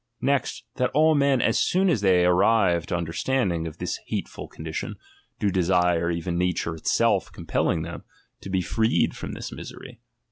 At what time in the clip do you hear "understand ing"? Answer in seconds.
2.97-3.67